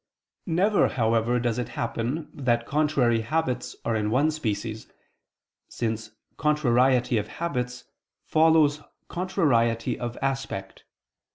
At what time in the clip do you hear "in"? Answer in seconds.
3.95-4.09